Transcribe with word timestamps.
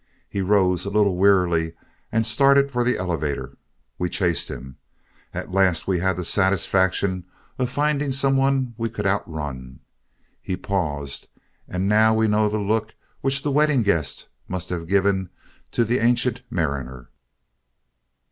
He 0.27 0.41
rose 0.41 0.83
a 0.83 0.89
little 0.89 1.15
wearily 1.15 1.73
and 2.11 2.25
started 2.25 2.71
for 2.71 2.83
the 2.83 2.97
elevator. 2.97 3.55
We 3.99 4.09
chased 4.09 4.49
him. 4.49 4.77
At 5.31 5.51
last 5.51 5.87
we 5.87 5.99
had 5.99 6.15
the 6.15 6.25
satisfaction 6.25 7.23
of 7.59 7.69
finding 7.69 8.11
some 8.11 8.35
one 8.35 8.73
we 8.79 8.89
could 8.89 9.05
outrun. 9.05 9.81
He 10.41 10.57
paused, 10.57 11.27
and 11.67 11.87
now 11.87 12.15
we 12.15 12.27
know 12.27 12.49
the 12.49 12.59
look 12.59 12.95
which 13.19 13.43
the 13.43 13.51
Wedding 13.51 13.83
Guest 13.83 14.27
must 14.47 14.69
have 14.69 14.87
given 14.87 15.29
to 15.73 15.85
the 15.85 15.99
Ancient 15.99 16.41
Mariner. 16.49 17.11